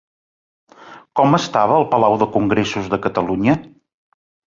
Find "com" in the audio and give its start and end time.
1.19-1.37